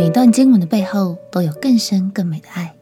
[0.00, 2.74] 每段经文的背后都有更深更美的爱。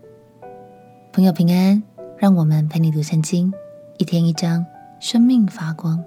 [1.12, 1.82] 朋友平安，
[2.16, 3.52] 让我们陪你读圣经，
[3.96, 4.64] 一天一章，
[5.00, 6.00] 生命发光。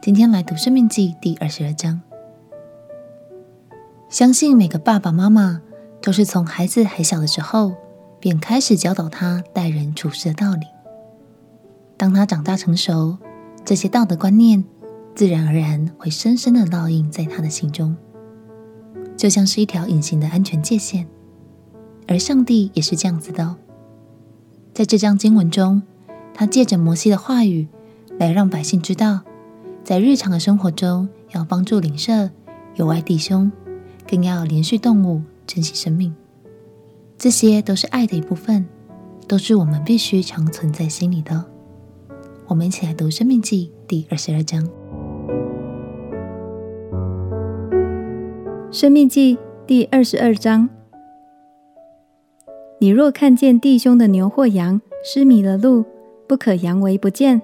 [0.00, 2.00] 今天来读《生命记》第二十二章。
[4.08, 5.60] 相信每个爸爸妈妈
[6.00, 7.74] 都是从孩子还小的时候，
[8.18, 10.66] 便开始教导他待人处事的道理。
[11.98, 13.18] 当他长大成熟，
[13.62, 14.64] 这些道德观念
[15.14, 17.94] 自然而然会深深的烙印在他的心中。
[19.18, 21.04] 就像是一条隐形的安全界限，
[22.06, 23.56] 而上帝也是这样子的。
[24.72, 25.82] 在这章经文中，
[26.32, 27.66] 他借着摩西的话语
[28.16, 29.22] 来让百姓知道，
[29.82, 32.30] 在日常的生活中要帮助邻舍、
[32.76, 33.50] 友爱弟兄，
[34.08, 36.14] 更要怜恤动物、珍惜生命。
[37.18, 38.64] 这些都是爱的一部分，
[39.26, 41.44] 都是我们必须常存在心里的。
[42.46, 44.77] 我们一起来读《生命记》第二十二章。
[48.78, 50.68] 生命记第二十二章：
[52.78, 55.84] 你若看见弟兄的牛或羊失迷了路，
[56.28, 57.42] 不可佯为不见，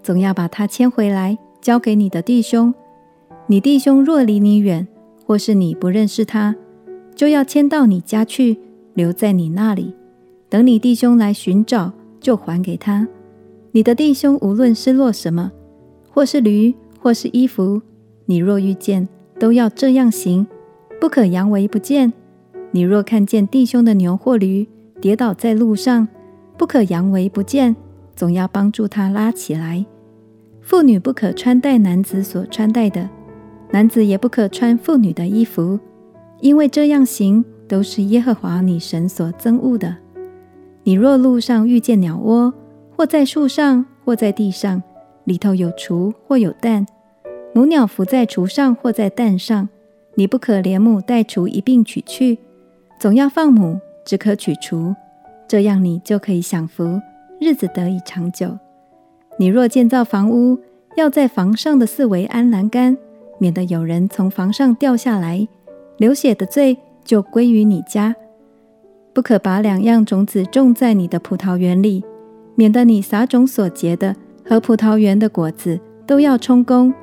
[0.00, 2.72] 总要把它牵回来，交给你的弟兄。
[3.48, 4.86] 你弟兄若离你远，
[5.26, 6.54] 或是你不认识他，
[7.16, 8.56] 就要牵到你家去，
[8.94, 9.92] 留在你那里，
[10.48, 11.90] 等你弟兄来寻找，
[12.20, 13.08] 就还给他。
[13.72, 15.50] 你的弟兄无论失落什么，
[16.08, 17.82] 或是驴，或是衣服，
[18.26, 19.08] 你若遇见，
[19.40, 20.46] 都要这样行。
[21.00, 22.12] 不可扬为不见。
[22.70, 24.66] 你若看见弟兄的牛或驴
[25.00, 26.06] 跌倒在路上，
[26.56, 27.74] 不可扬为不见，
[28.14, 29.84] 总要帮助他拉起来。
[30.60, 33.08] 妇女不可穿戴男子所穿戴的，
[33.70, 35.78] 男子也不可穿妇女的衣服，
[36.40, 39.96] 因为这样行都是耶和华你神所憎恶的。
[40.82, 42.52] 你若路上遇见鸟窝，
[42.96, 44.82] 或在树上，或在地上，
[45.24, 46.86] 里头有雏或有蛋，
[47.54, 49.68] 母鸟伏在雏上或在蛋上。
[50.18, 52.38] 你不可连母带雏一并取去，
[52.98, 54.96] 总要放母，只可取雏，
[55.46, 57.00] 这样你就可以享福，
[57.38, 58.58] 日子得以长久。
[59.38, 60.58] 你若建造房屋，
[60.96, 62.96] 要在房上的四围安栏杆，
[63.38, 65.46] 免得有人从房上掉下来，
[65.98, 68.16] 流血的罪就归于你家。
[69.12, 72.02] 不可把两样种子种在你的葡萄园里，
[72.54, 74.16] 免得你撒种所结的
[74.46, 76.94] 和葡萄园的果子都要充公。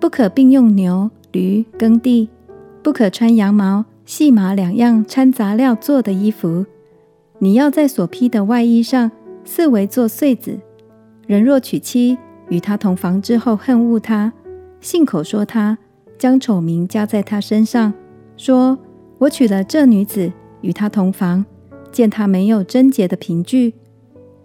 [0.00, 2.28] 不可并用牛驴耕地。
[2.82, 6.64] 不可穿羊毛、细麻两样掺杂料做的衣服。
[7.38, 9.10] 你要在所披的外衣上
[9.44, 10.58] 四围做穗子。
[11.26, 12.16] 人若娶妻，
[12.48, 14.32] 与他同房之后恨恶他，
[14.80, 15.76] 信口说他，
[16.16, 17.92] 将丑名加在他身上，
[18.36, 18.78] 说
[19.18, 21.44] ：“我娶了这女子，与他同房，
[21.92, 23.74] 见他没有贞洁的凭据。”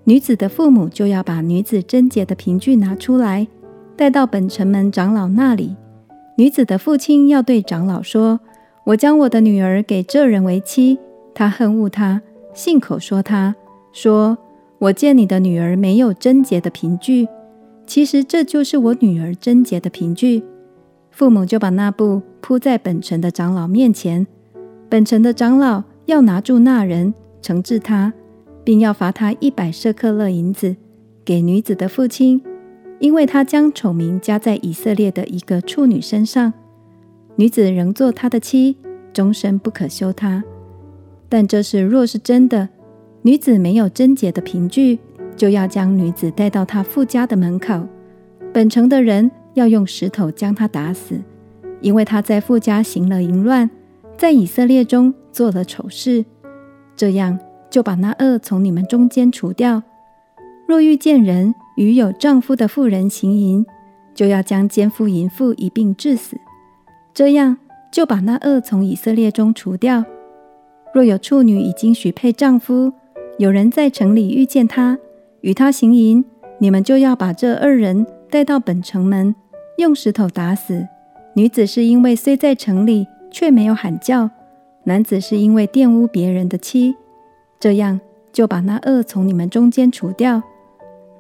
[0.06, 3.48] 女子的父母就要把女子贞洁的凭据拿出来，
[3.96, 5.76] 带到本城门长老那里。
[6.36, 8.40] 女子的父亲要对长老说
[8.88, 10.98] ：“我将我的女儿给这人为妻，
[11.36, 12.22] 他恨恶她，
[12.54, 13.56] 信口说她，
[13.92, 14.38] 说
[14.80, 17.28] 我见你的女儿没有贞洁的凭据，
[17.86, 20.44] 其实这就是我女儿贞洁的凭据。”
[21.12, 24.26] 父母就把那布铺在本城的长老面前，
[24.90, 27.14] 本城的长老要拿住那人，
[27.44, 28.12] 惩治他，
[28.64, 30.76] 并要罚他一百舍客勒银子，
[31.24, 32.42] 给女子的父亲。
[33.04, 36.54] 因为他将丑名加在以色列的一个处女身上，
[37.36, 38.78] 女子仍做他的妻，
[39.12, 40.42] 终身不可休他。
[41.28, 42.70] 但这事若是真的，
[43.24, 45.00] 女子没有贞洁的凭据，
[45.36, 47.86] 就要将女子带到他父家的门口，
[48.54, 51.20] 本城的人要用石头将她打死，
[51.82, 53.70] 因为她在父家行了淫乱，
[54.18, 56.24] 在以色列中做了丑事。
[56.96, 57.38] 这样
[57.70, 59.84] 就把那恶从你们中间除掉。
[60.70, 63.66] 若遇见人，与有丈夫的妇人行淫，
[64.14, 66.38] 就要将奸夫淫妇一并治死，
[67.14, 67.58] 这样
[67.92, 70.04] 就把那恶从以色列中除掉。
[70.94, 72.94] 若有处女已经许配丈夫，
[73.40, 75.00] 有人在城里遇见她，
[75.42, 76.24] 与她行淫，
[76.60, 79.34] 你们就要把这二人带到本城门，
[79.78, 80.88] 用石头打死。
[81.36, 84.30] 女子是因为虽在城里，却没有喊叫；
[84.84, 86.96] 男子是因为玷污别人的妻，
[87.60, 88.00] 这样
[88.32, 90.44] 就把那恶从你们中间除掉。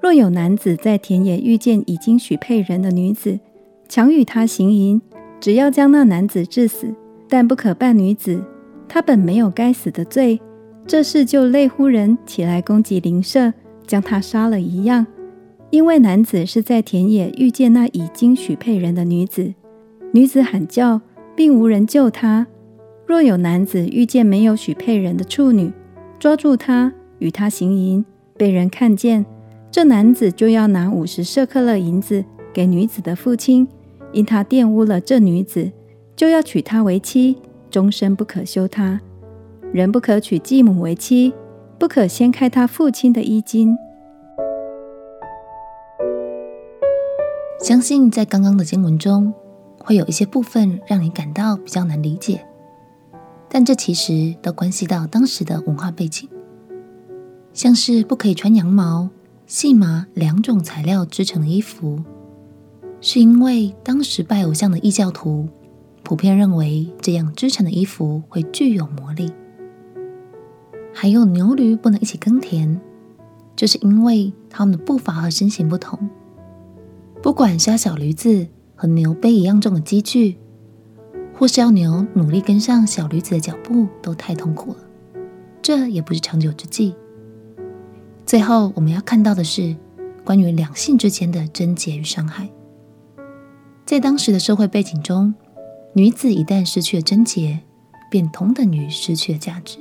[0.03, 3.39] 若有男子在田野遇见已经许配人的女子，
[3.87, 5.01] 强与她行淫，
[5.39, 6.93] 只要将那男子治死，
[7.29, 8.43] 但不可办女子，
[8.89, 10.41] 他本没有该死的罪。
[10.85, 13.53] 这事就类乎人起来攻击邻舍，
[13.87, 15.07] 将他杀了一样。
[15.69, 19.53] 因为男子是在田野遇见那已经许配人的女子，
[20.11, 20.99] 女子喊叫，
[21.33, 22.45] 并无人救她。
[23.07, 25.71] 若有男子遇见没有许配人的处女，
[26.19, 28.03] 抓住她与她行淫，
[28.35, 29.25] 被人看见。
[29.73, 32.23] 这男子就要拿五十舍客勒银子
[32.53, 33.67] 给女子的父亲，
[34.11, 35.71] 因他玷污了这女子，
[36.15, 37.37] 就要娶她为妻，
[37.71, 39.01] 终身不可休她。
[39.71, 41.33] 人不可娶继母为妻，
[41.79, 43.75] 不可掀开他父亲的衣襟。
[47.59, 49.33] 相信在刚刚的经文中，
[49.79, 52.45] 会有一些部分让你感到比较难理解，
[53.49, 56.29] 但这其实都关系到当时的文化背景，
[57.53, 59.09] 像是不可以穿羊毛、
[59.53, 62.03] 细麻两种材料织成的衣服，
[63.01, 65.47] 是因为当时拜偶像的异教徒
[66.01, 69.31] 普遍认为这样织成的衣服会具有魔力。
[70.91, 72.81] 还有牛驴不能一起耕田，
[73.55, 76.09] 就是因为他们的步伐和身形不同。
[77.21, 80.39] 不管是要小驴子和牛背一样重的机具，
[81.35, 84.77] 或是要牛努力跟上小驴子的脚步，都太痛苦了。
[85.61, 86.95] 这也不是长久之计。
[88.25, 89.75] 最后，我们要看到的是
[90.23, 92.49] 关于两性之间的贞洁与伤害。
[93.85, 95.33] 在当时的社会背景中，
[95.93, 97.59] 女子一旦失去了贞洁，
[98.09, 99.77] 便同等于失去了价值。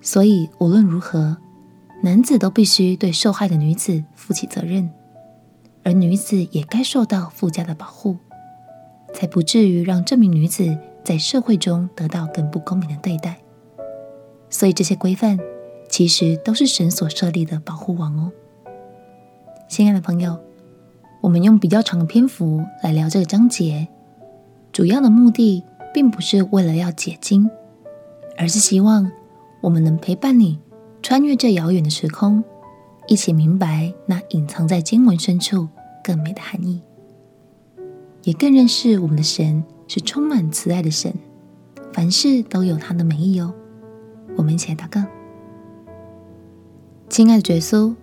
[0.00, 1.38] 所以，无论如何，
[2.02, 4.90] 男子都必须对受害的女子负起责任，
[5.82, 8.18] 而女子也该受到附加的保护，
[9.14, 13.38] 才不至于让这名女子在社会中得到更不公平的对待。
[14.50, 15.38] 所以，这些规范
[15.92, 18.32] 其实都是神所设立的保护网哦。
[19.68, 20.40] 亲爱的朋友，
[21.20, 23.86] 我们用比较长的篇幅来聊这个章节，
[24.72, 25.62] 主要的目的
[25.92, 27.50] 并不是为了要解经，
[28.38, 29.12] 而是希望。
[29.60, 30.58] 我们能陪伴你
[31.02, 32.42] 穿越这遥远的时空，
[33.06, 35.68] 一起明白那隐藏在经文深处
[36.02, 36.80] 更美的含义，
[38.24, 41.12] 也更认识我们的神是充满慈爱的神，
[41.92, 43.52] 凡事都有他的美意哦。
[44.38, 45.04] 我们一起来祷告：
[47.12, 47.94] 亲爱的耶稣，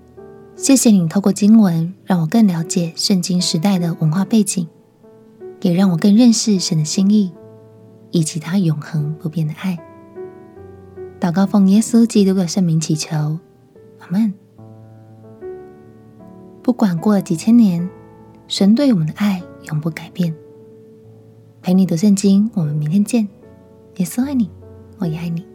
[0.56, 4.68] 谢谢你透过经文让我更了解圣经时代的文化背景，
[5.62, 7.34] 也让我更认识神的心意
[8.12, 9.80] 以及他永恒不变的爱。
[11.20, 13.40] 祷告奉耶稣基督的圣名祈求，
[13.98, 14.32] 阿门。
[16.62, 17.90] 不管过了几千年，
[18.48, 20.36] 神对我们的爱永不改变。
[21.64, 23.28] 陪你读圣经，我们明天见。
[23.96, 24.52] 耶稣爱你，
[25.00, 25.49] 我也爱你。